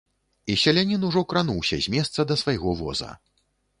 І 0.53 0.55
селянін 0.61 1.05
ужо 1.09 1.23
крануўся 1.33 1.79
з 1.87 1.93
месца 1.97 2.19
да 2.33 2.39
свайго 2.43 2.75
воза. 2.81 3.11